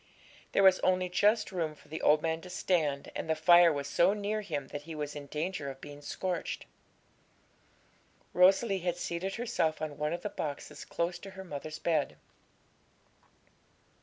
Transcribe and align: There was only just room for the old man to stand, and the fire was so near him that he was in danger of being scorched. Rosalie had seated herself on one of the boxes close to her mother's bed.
There 0.53 0.63
was 0.63 0.79
only 0.79 1.09
just 1.09 1.51
room 1.51 1.75
for 1.75 1.87
the 1.87 2.01
old 2.01 2.23
man 2.23 2.41
to 2.41 2.49
stand, 2.49 3.11
and 3.15 3.29
the 3.29 3.35
fire 3.35 3.71
was 3.71 3.85
so 3.85 4.13
near 4.13 4.41
him 4.41 4.69
that 4.69 4.81
he 4.81 4.95
was 4.95 5.15
in 5.15 5.27
danger 5.27 5.69
of 5.69 5.79
being 5.79 6.01
scorched. 6.01 6.65
Rosalie 8.33 8.79
had 8.79 8.97
seated 8.97 9.35
herself 9.35 9.79
on 9.79 9.99
one 9.99 10.11
of 10.11 10.23
the 10.23 10.29
boxes 10.29 10.85
close 10.85 11.19
to 11.19 11.29
her 11.37 11.43
mother's 11.43 11.77
bed. 11.77 12.17